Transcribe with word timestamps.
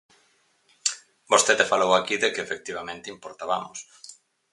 Vostede 1.31 1.69
falou 1.71 1.91
aquí 1.93 2.15
de 2.23 2.29
que, 2.33 2.43
efectivamente, 2.47 3.13
importabamos. 3.15 3.79